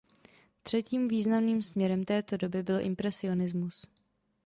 [0.63, 3.87] Třetím významným směrem této doby byl impresionismus.